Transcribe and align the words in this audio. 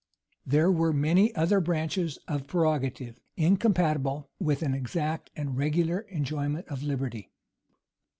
There 0.47 0.71
were 0.71 0.91
many 0.93 1.31
other 1.35 1.59
branches 1.59 2.17
of 2.27 2.47
prerogative 2.47 3.19
incompatible 3.37 4.31
with 4.39 4.63
an 4.63 4.73
exact 4.73 5.29
or 5.37 5.45
regular 5.45 5.99
enjoyment 6.09 6.67
of 6.69 6.81
liberty. 6.81 7.29